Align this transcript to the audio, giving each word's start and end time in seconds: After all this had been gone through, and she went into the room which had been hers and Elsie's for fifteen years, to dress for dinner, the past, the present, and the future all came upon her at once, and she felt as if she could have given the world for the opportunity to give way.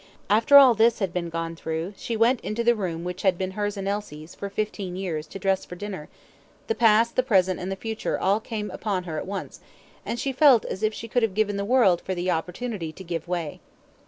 After 0.31 0.57
all 0.57 0.73
this 0.73 0.97
had 0.97 1.13
been 1.13 1.29
gone 1.29 1.55
through, 1.55 1.85
and 1.85 1.97
she 1.99 2.17
went 2.17 2.41
into 2.41 2.63
the 2.63 2.73
room 2.73 3.03
which 3.03 3.21
had 3.21 3.37
been 3.37 3.51
hers 3.51 3.77
and 3.77 3.87
Elsie's 3.87 4.33
for 4.33 4.49
fifteen 4.49 4.95
years, 4.95 5.27
to 5.27 5.37
dress 5.37 5.63
for 5.63 5.75
dinner, 5.75 6.09
the 6.65 6.73
past, 6.73 7.15
the 7.15 7.21
present, 7.21 7.59
and 7.59 7.71
the 7.71 7.75
future 7.75 8.19
all 8.19 8.39
came 8.39 8.71
upon 8.71 9.03
her 9.03 9.19
at 9.19 9.27
once, 9.27 9.59
and 10.03 10.19
she 10.19 10.31
felt 10.31 10.65
as 10.65 10.81
if 10.81 10.91
she 10.91 11.07
could 11.07 11.21
have 11.21 11.35
given 11.35 11.55
the 11.55 11.63
world 11.63 12.01
for 12.01 12.15
the 12.15 12.31
opportunity 12.31 12.91
to 12.91 13.03
give 13.03 13.27
way. 13.27 13.59